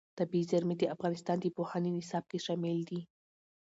[0.19, 3.01] طبیعي زیرمې د افغانستان د پوهنې نصاب کې شامل دي.